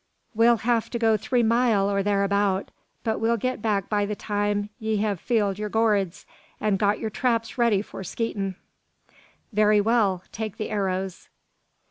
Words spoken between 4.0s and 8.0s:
the time 'ee hev filled yur gourds, an' got yur traps ready